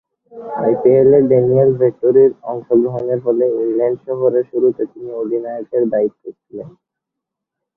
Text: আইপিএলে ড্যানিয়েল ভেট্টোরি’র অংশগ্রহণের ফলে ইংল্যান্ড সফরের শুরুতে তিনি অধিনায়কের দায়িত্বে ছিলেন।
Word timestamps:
আইপিএলে 0.59 1.19
ড্যানিয়েল 1.29 1.71
ভেট্টোরি’র 1.79 2.31
অংশগ্রহণের 2.51 3.19
ফলে 3.25 3.45
ইংল্যান্ড 3.57 3.97
সফরের 4.05 4.45
শুরুতে 4.51 4.83
তিনি 4.91 5.09
অধিনায়কের 5.21 5.83
দায়িত্বে 5.93 6.29
ছিলেন। 6.39 6.69